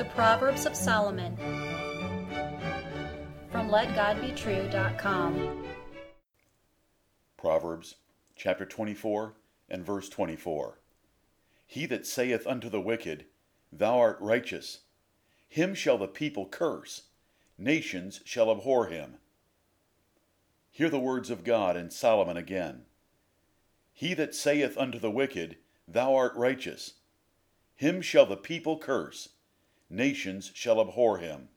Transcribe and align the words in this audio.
The 0.00 0.06
Proverbs 0.06 0.64
of 0.64 0.74
Solomon 0.74 1.36
from 3.52 3.68
LetGodBetrue.com. 3.68 5.66
Proverbs 7.36 7.96
chapter 8.34 8.64
24 8.64 9.34
and 9.68 9.84
verse 9.84 10.08
24. 10.08 10.78
He 11.66 11.84
that 11.84 12.06
saith 12.06 12.46
unto 12.46 12.70
the 12.70 12.80
wicked, 12.80 13.26
Thou 13.70 13.98
art 13.98 14.16
righteous, 14.22 14.78
him 15.46 15.74
shall 15.74 15.98
the 15.98 16.08
people 16.08 16.46
curse, 16.46 17.02
nations 17.58 18.22
shall 18.24 18.50
abhor 18.50 18.86
him. 18.86 19.18
Hear 20.70 20.88
the 20.88 20.98
words 20.98 21.28
of 21.28 21.44
God 21.44 21.76
and 21.76 21.92
Solomon 21.92 22.38
again. 22.38 22.86
He 23.92 24.14
that 24.14 24.34
saith 24.34 24.78
unto 24.78 24.98
the 24.98 25.10
wicked, 25.10 25.58
Thou 25.86 26.14
art 26.14 26.32
righteous, 26.36 26.94
him 27.76 28.00
shall 28.00 28.24
the 28.24 28.38
people 28.38 28.78
curse, 28.78 29.28
nations 29.90 30.52
shall 30.54 30.80
abhor 30.80 31.18
him. 31.18 31.48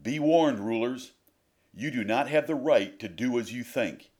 Be 0.00 0.18
warned, 0.18 0.60
rulers. 0.60 1.12
You 1.74 1.90
do 1.90 2.04
not 2.04 2.28
have 2.28 2.46
the 2.46 2.54
right 2.54 2.98
to 3.00 3.08
do 3.08 3.38
as 3.38 3.52
you 3.52 3.62
think. 3.62 4.10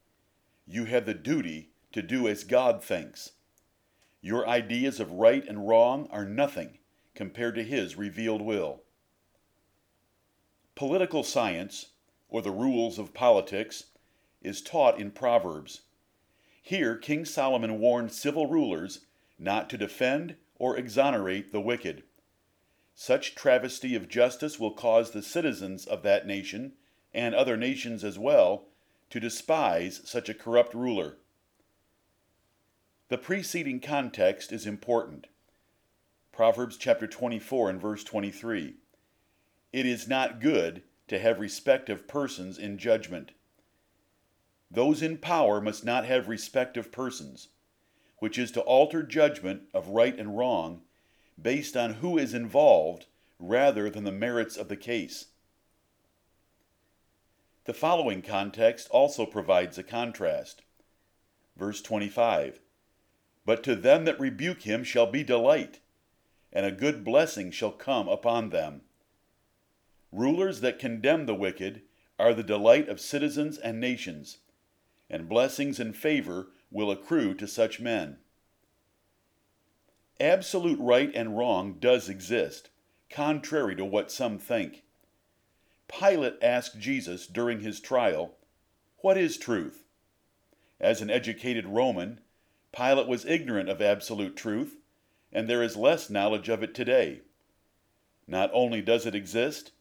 You 0.67 0.85
have 0.85 1.05
the 1.05 1.13
duty 1.13 1.71
to 1.91 2.01
do 2.01 2.27
as 2.27 2.43
God 2.43 2.83
thinks. 2.83 3.31
Your 4.21 4.47
ideas 4.47 4.99
of 4.99 5.11
right 5.11 5.47
and 5.47 5.67
wrong 5.67 6.07
are 6.11 6.25
nothing 6.25 6.77
compared 7.15 7.55
to 7.55 7.63
His 7.63 7.97
revealed 7.97 8.41
will. 8.41 8.83
Political 10.75 11.23
science, 11.23 11.87
or 12.29 12.41
the 12.41 12.51
rules 12.51 12.99
of 12.99 13.13
politics, 13.13 13.85
is 14.41 14.61
taught 14.61 14.99
in 14.99 15.11
Proverbs. 15.11 15.81
Here, 16.61 16.95
King 16.95 17.25
Solomon 17.25 17.79
warned 17.79 18.11
civil 18.11 18.47
rulers 18.47 19.01
not 19.37 19.69
to 19.71 19.77
defend 19.77 20.35
or 20.61 20.77
exonerate 20.77 21.51
the 21.51 21.59
wicked. 21.59 22.03
Such 22.93 23.33
travesty 23.33 23.95
of 23.95 24.07
justice 24.07 24.59
will 24.59 24.75
cause 24.75 25.09
the 25.09 25.23
citizens 25.23 25.87
of 25.87 26.03
that 26.03 26.27
nation, 26.27 26.73
and 27.11 27.33
other 27.33 27.57
nations 27.57 28.03
as 28.03 28.19
well, 28.19 28.67
to 29.09 29.19
despise 29.19 30.01
such 30.05 30.29
a 30.29 30.35
corrupt 30.35 30.75
ruler. 30.75 31.17
The 33.07 33.17
preceding 33.17 33.79
context 33.79 34.51
is 34.51 34.67
important. 34.67 35.25
Proverbs 36.31 36.77
chapter 36.77 37.07
24 37.07 37.71
and 37.71 37.81
verse 37.81 38.03
23. 38.03 38.75
It 39.73 39.85
is 39.87 40.07
not 40.07 40.39
good 40.39 40.83
to 41.07 41.17
have 41.17 41.39
respect 41.39 41.89
of 41.89 42.07
persons 42.07 42.59
in 42.59 42.77
judgment. 42.77 43.31
Those 44.69 45.01
in 45.01 45.17
power 45.17 45.59
must 45.59 45.83
not 45.83 46.05
have 46.05 46.29
respect 46.29 46.77
of 46.77 46.91
persons, 46.91 47.47
which 48.21 48.37
is 48.37 48.51
to 48.51 48.61
alter 48.61 49.01
judgment 49.01 49.63
of 49.73 49.87
right 49.87 50.19
and 50.19 50.37
wrong 50.37 50.83
based 51.41 51.75
on 51.75 51.95
who 51.95 52.19
is 52.19 52.35
involved 52.35 53.07
rather 53.39 53.89
than 53.89 54.03
the 54.03 54.11
merits 54.11 54.57
of 54.57 54.67
the 54.67 54.77
case. 54.77 55.29
The 57.65 57.73
following 57.73 58.21
context 58.21 58.87
also 58.91 59.25
provides 59.25 59.79
a 59.79 59.83
contrast. 59.83 60.61
Verse 61.57 61.81
25 61.81 62.59
But 63.43 63.63
to 63.63 63.75
them 63.75 64.05
that 64.05 64.19
rebuke 64.19 64.61
him 64.61 64.83
shall 64.83 65.07
be 65.07 65.23
delight, 65.23 65.79
and 66.53 66.63
a 66.63 66.71
good 66.71 67.03
blessing 67.03 67.49
shall 67.49 67.71
come 67.71 68.07
upon 68.07 68.51
them. 68.51 68.81
Rulers 70.11 70.61
that 70.61 70.77
condemn 70.77 71.25
the 71.25 71.33
wicked 71.33 71.81
are 72.19 72.35
the 72.35 72.43
delight 72.43 72.87
of 72.87 73.01
citizens 73.01 73.57
and 73.57 73.79
nations, 73.79 74.37
and 75.09 75.27
blessings 75.27 75.79
and 75.79 75.97
favor 75.97 76.49
will 76.71 76.89
accrue 76.89 77.33
to 77.35 77.47
such 77.47 77.79
men. 77.79 78.17
Absolute 80.19 80.79
right 80.79 81.11
and 81.13 81.37
wrong 81.37 81.73
does 81.79 82.07
exist, 82.07 82.69
contrary 83.09 83.75
to 83.75 83.83
what 83.83 84.11
some 84.11 84.37
think. 84.37 84.83
Pilate 85.87 86.35
asked 86.41 86.79
Jesus 86.79 87.27
during 87.27 87.59
his 87.59 87.79
trial, 87.79 88.35
What 88.99 89.17
is 89.17 89.37
truth? 89.37 89.83
As 90.79 91.01
an 91.01 91.09
educated 91.09 91.67
Roman, 91.67 92.21
Pilate 92.71 93.07
was 93.07 93.25
ignorant 93.25 93.69
of 93.69 93.81
absolute 93.81 94.35
truth, 94.35 94.77
and 95.33 95.49
there 95.49 95.61
is 95.61 95.75
less 95.75 96.09
knowledge 96.09 96.49
of 96.49 96.63
it 96.63 96.73
today. 96.73 97.21
Not 98.27 98.49
only 98.53 98.81
does 98.81 99.05
it 99.05 99.15
exist, 99.15 99.71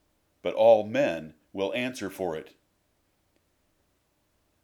but 0.42 0.54
all 0.54 0.86
men 0.86 1.34
will 1.52 1.72
answer 1.74 2.10
for 2.10 2.36
it. 2.36 2.54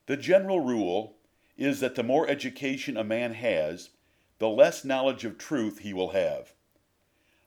The 0.07 0.17
general 0.17 0.61
rule 0.61 1.16
is 1.57 1.81
that 1.81 1.95
the 1.95 2.03
more 2.03 2.29
education 2.29 2.97
a 2.97 3.05
man 3.05 3.35
has, 3.35 3.91
the 4.39 4.49
less 4.49 4.85
knowledge 4.85 5.25
of 5.25 5.39
truth 5.39 5.79
he 5.79 5.93
will 5.93 6.11
have. 6.11 6.53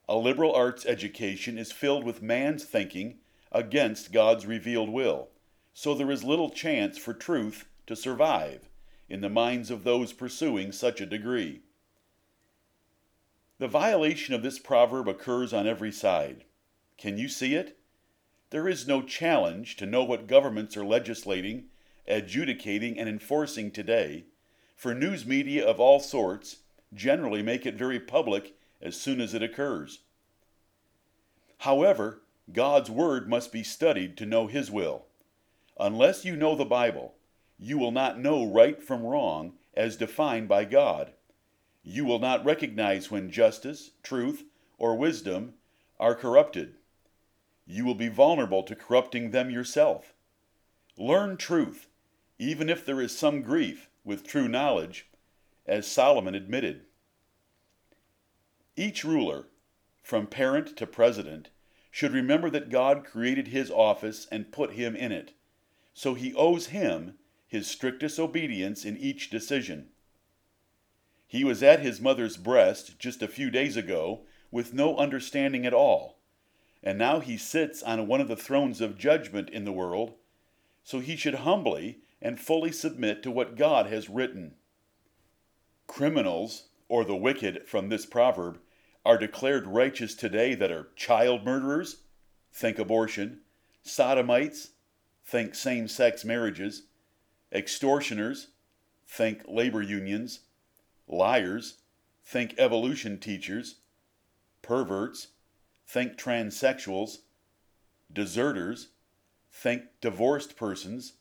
A 0.08 0.18
liberal 0.18 0.54
arts 0.54 0.86
education 0.86 1.58
is 1.58 1.72
filled 1.72 2.04
with 2.04 2.22
man's 2.22 2.64
thinking 2.64 3.20
against 3.52 4.12
God's 4.12 4.46
revealed 4.46 4.90
will, 4.90 5.30
so 5.74 5.94
there 5.94 6.12
is 6.12 6.24
little 6.24 6.50
chance 6.50 6.98
for 6.98 7.14
truth 7.14 7.66
to 7.86 7.96
survive 7.96 8.70
in 9.08 9.22
the 9.22 9.30
minds 9.30 9.72
of 9.72 9.84
those 9.84 10.14
pursuing 10.14 10.72
such 10.72 11.02
a 11.02 11.06
degree. 11.06 11.62
The 13.60 13.68
violation 13.68 14.34
of 14.34 14.42
this 14.42 14.58
proverb 14.58 15.08
occurs 15.08 15.54
on 15.54 15.68
every 15.68 15.92
side. 15.92 16.46
Can 16.98 17.18
you 17.18 17.28
see 17.28 17.56
it? 17.56 17.78
There 18.52 18.68
is 18.68 18.88
no 18.88 19.02
challenge 19.02 19.76
to 19.78 19.86
know 19.86 20.04
what 20.04 20.28
governments 20.28 20.76
are 20.78 20.86
legislating, 20.86 21.66
adjudicating, 22.10 22.98
and 23.00 23.08
enforcing 23.08 23.72
today, 23.72 24.26
for 24.76 24.94
news 24.94 25.26
media 25.26 25.66
of 25.66 25.80
all 25.80 26.00
sorts 26.00 26.58
generally 26.94 27.42
make 27.42 27.66
it 27.66 27.76
very 27.76 28.00
public 28.00 28.56
as 28.82 29.00
soon 29.00 29.22
as 29.22 29.34
it 29.34 29.44
occurs. 29.44 30.00
However, 31.60 32.22
God's 32.52 32.90
Word 32.90 33.30
must 33.30 33.52
be 33.52 33.64
studied 33.64 34.18
to 34.18 34.26
know 34.26 34.48
His 34.48 34.72
will. 34.72 35.06
Unless 35.80 36.26
you 36.26 36.36
know 36.36 36.56
the 36.56 36.66
Bible, 36.66 37.16
you 37.58 37.78
will 37.78 37.92
not 37.92 38.20
know 38.20 38.46
right 38.46 38.82
from 38.82 39.04
wrong 39.04 39.54
as 39.74 39.98
defined 39.98 40.48
by 40.48 40.66
God. 40.66 41.12
You 41.84 42.06
will 42.06 42.20
not 42.20 42.46
recognize 42.46 43.12
when 43.12 43.30
justice, 43.30 43.92
truth, 44.02 44.46
or 44.78 44.96
wisdom 44.96 45.56
are 46.00 46.16
corrupted. 46.16 46.76
You 47.68 47.86
will 47.86 47.96
be 47.96 48.08
vulnerable 48.08 48.64
to 48.64 48.76
corrupting 48.76 49.32
them 49.32 49.50
yourself. 49.50 50.14
Learn 50.98 51.38
truth, 51.38 51.88
even 52.40 52.70
if 52.70 52.86
there 52.86 53.02
is 53.02 53.16
some 53.16 53.42
grief, 53.42 53.90
with 54.06 54.26
true 54.26 54.48
knowledge, 54.48 55.08
as 55.68 55.86
Solomon 55.86 56.34
admitted. 56.34 56.86
Each 58.76 59.04
ruler, 59.04 59.48
from 60.02 60.26
parent 60.26 60.78
to 60.78 60.88
president, 60.88 61.50
should 61.92 62.14
remember 62.14 62.50
that 62.50 62.70
God 62.70 63.04
created 63.04 63.50
his 63.50 63.70
office 63.70 64.26
and 64.32 64.54
put 64.54 64.74
him 64.74 64.96
in 64.96 65.12
it, 65.12 65.34
so 65.94 66.14
he 66.14 66.34
owes 66.34 66.68
him 66.68 67.16
his 67.46 67.68
strictest 67.68 68.18
obedience 68.20 68.86
in 68.86 68.96
each 68.96 69.30
decision. 69.30 69.90
He 71.28 71.44
was 71.44 71.62
at 71.62 71.82
his 71.82 72.00
mother's 72.00 72.38
breast 72.38 72.98
just 72.98 73.22
a 73.22 73.28
few 73.28 73.52
days 73.52 73.76
ago 73.76 74.22
with 74.50 74.74
no 74.74 74.96
understanding 74.98 75.66
at 75.66 75.74
all, 75.74 76.20
and 76.82 76.98
now 76.98 77.20
he 77.20 77.38
sits 77.38 77.84
on 77.84 78.08
one 78.08 78.22
of 78.22 78.28
the 78.28 78.36
thrones 78.36 78.82
of 78.82 78.98
judgment 78.98 79.50
in 79.50 79.66
the 79.66 79.74
world, 79.74 80.14
so 80.84 81.00
he 81.00 81.16
should 81.16 81.36
humbly 81.36 82.00
and 82.22 82.40
fully 82.40 82.72
submit 82.72 83.24
to 83.24 83.32
what 83.32 83.56
God 83.56 83.88
has 83.88 84.10
written. 84.10 84.56
Criminals, 85.88 86.66
or 86.88 87.06
the 87.06 87.16
wicked 87.16 87.68
from 87.68 87.90
this 87.90 88.06
proverb, 88.06 88.60
are 89.06 89.18
declared 89.18 89.66
righteous 89.66 90.14
today 90.14 90.56
that 90.56 90.72
are 90.72 90.90
child 90.96 91.46
murderers, 91.46 92.02
think 92.52 92.78
abortion, 92.78 93.40
sodomites, 93.84 94.72
think 95.26 95.56
same 95.56 95.88
sex 95.88 96.26
marriages, 96.26 96.84
extortioners, 97.52 98.48
think 99.08 99.44
labor 99.48 99.82
unions, 99.82 100.42
liars, 101.08 101.78
think 102.26 102.54
evolution 102.58 103.18
teachers, 103.18 103.76
perverts, 104.62 105.30
think 105.88 106.18
transsexuals, 106.18 107.20
deserters, 108.12 108.90
think 109.52 109.84
divorced 110.02 110.56
persons, 110.56 111.14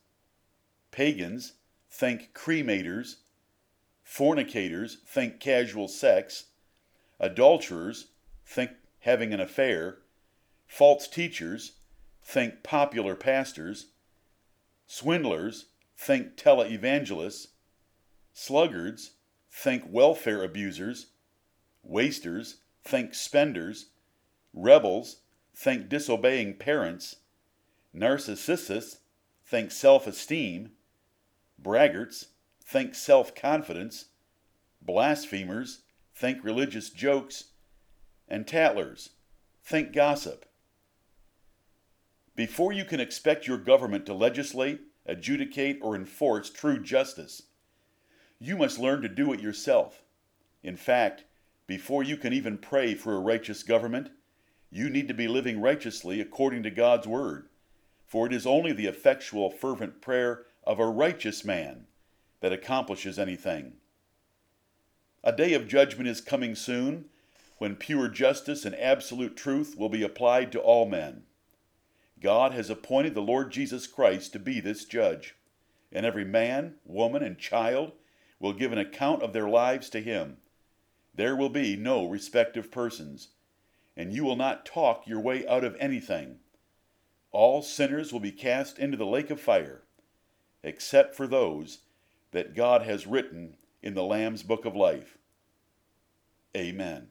pagans, 0.90 1.55
think 1.90 2.32
cremators, 2.35 3.17
fornicators, 4.05 4.99
think 5.06 5.40
casual 5.40 5.88
sex, 5.88 6.46
adulterers, 7.20 8.08
think 8.46 8.70
having 9.00 9.32
an 9.32 9.40
affair, 9.40 9.99
false 10.67 11.08
teachers, 11.08 11.73
think 12.23 12.62
popular 12.62 13.14
pastors, 13.14 13.88
swindlers, 14.87 15.67
think 15.96 16.37
televangelists, 16.37 17.49
sluggards, 18.32 19.12
think 19.50 19.85
welfare 19.88 20.43
abusers, 20.43 21.06
wasters, 21.82 22.58
think 22.85 23.14
spenders, 23.14 23.90
rebels, 24.55 25.23
think 25.55 25.88
disobeying 25.88 26.55
parents, 26.55 27.17
narcissists, 27.94 28.99
think 29.44 29.70
self 29.70 30.06
esteem, 30.06 30.70
braggarts, 31.62 32.26
think 32.64 32.94
self 32.94 33.34
confidence, 33.34 34.06
blasphemers, 34.82 35.82
think 36.14 36.43
religious 36.43 36.90
jokes, 36.90 37.44
and 38.28 38.46
tattlers. 38.46 39.10
Think 39.64 39.93
gossip. 39.93 40.46
Before 42.34 42.72
you 42.72 42.84
can 42.84 43.00
expect 43.00 43.46
your 43.46 43.58
government 43.58 44.06
to 44.06 44.14
legislate, 44.14 44.81
adjudicate, 45.06 45.78
or 45.82 45.96
enforce 45.96 46.50
true 46.50 46.82
justice, 46.82 47.43
you 48.38 48.56
must 48.56 48.78
learn 48.78 49.02
to 49.02 49.08
do 49.08 49.32
it 49.32 49.40
yourself. 49.40 50.04
In 50.62 50.76
fact, 50.76 51.25
before 51.66 52.02
you 52.02 52.16
can 52.16 52.32
even 52.32 52.56
pray 52.56 52.94
for 52.94 53.14
a 53.14 53.20
righteous 53.20 53.62
government, 53.62 54.11
you 54.70 54.88
need 54.88 55.08
to 55.08 55.14
be 55.14 55.28
living 55.28 55.61
righteously 55.61 56.20
according 56.20 56.62
to 56.62 56.70
God's 56.70 57.06
word. 57.06 57.49
For 58.06 58.26
it 58.26 58.32
is 58.32 58.46
only 58.46 58.72
the 58.72 58.87
effectual, 58.87 59.50
fervent 59.50 60.00
prayer 60.00 60.44
of 60.69 60.79
a 60.79 60.87
righteous 60.87 61.47
man 61.47 61.87
that 62.41 62.53
accomplishes 62.53 63.19
anything. 63.19 63.73
A 65.25 65.32
day 65.32 65.55
of 65.55 65.67
judgment 65.67 66.11
is 66.11 66.20
coming 66.20 66.55
soon 66.55 67.06
when 67.56 67.75
pure 67.75 68.06
justice 68.06 68.67
and 68.67 68.75
absolute 68.76 69.35
truth 69.35 69.76
will 69.79 69.88
be 69.88 70.03
applied 70.03 70.53
to 70.53 70.61
all 70.61 70.85
men. 70.85 71.23
God 72.20 72.53
has 72.53 72.69
appointed 72.69 73.15
the 73.15 73.23
Lord 73.23 73.50
Jesus 73.50 73.87
Christ 73.87 74.35
to 74.35 74.38
be 74.38 74.61
this 74.61 74.85
judge, 74.85 75.37
and 75.91 76.05
every 76.05 76.25
man, 76.26 76.75
woman, 76.85 77.23
and 77.23 77.38
child 77.38 77.93
will 78.38 78.53
give 78.53 78.71
an 78.71 78.79
account 78.79 79.23
of 79.23 79.32
their 79.32 79.49
lives 79.49 79.88
to 79.88 80.03
him. 80.03 80.37
There 81.14 81.35
will 81.35 81.49
be 81.49 81.76
no 81.76 82.06
respect 82.06 82.59
of 82.59 82.71
persons, 82.71 83.29
and 83.97 84.12
you 84.12 84.23
will 84.23 84.37
not 84.37 84.67
talk 84.67 85.06
your 85.06 85.21
way 85.21 85.49
out 85.49 85.64
of 85.64 85.76
anything. 85.81 86.41
All 87.32 87.62
sinners 87.62 88.12
will 88.12 88.21
be 88.21 88.32
cast 88.32 88.79
into 88.79 88.99
the 88.99 89.06
lake 89.06 89.31
of 89.31 89.41
fire, 89.41 89.82
except 90.62 91.14
for 91.14 91.26
those 91.26 91.78
that 92.32 92.55
God 92.55 92.82
has 92.82 93.06
written 93.06 93.56
in 93.82 93.94
the 93.94 94.02
Lamb's 94.05 94.43
book 94.43 94.64
of 94.64 94.76
life. 94.76 95.19
Amen. 96.56 97.08